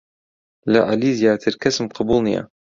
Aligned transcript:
لە 0.71 0.79
عەلی 0.89 1.11
زیاتر 1.19 1.53
کەسم 1.63 1.85
قەبووڵ 1.95 2.19
نییە. 2.27 2.43